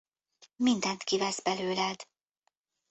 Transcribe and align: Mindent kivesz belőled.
Mindent 0.57 1.03
kivesz 1.03 1.41
belőled. 1.41 2.05